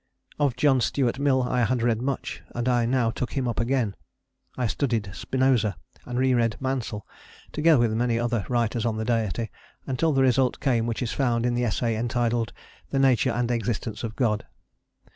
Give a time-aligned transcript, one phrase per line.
[0.39, 3.95] Of John Stuart Mill I had read much, and I now took him up again;
[4.57, 5.77] I studied Spinoza,
[6.07, 7.05] and re read Mansel,
[7.51, 9.51] together with many other writers on the Deity,
[9.85, 12.51] until the result came which is found in the essay entitled
[12.89, 14.47] "The Nature and Existence of God